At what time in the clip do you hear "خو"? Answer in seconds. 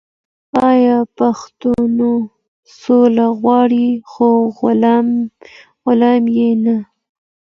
4.11-4.29